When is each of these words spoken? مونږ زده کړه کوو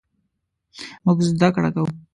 مونږ 1.05 1.19
زده 1.29 1.47
کړه 1.55 1.69
کوو 1.75 1.87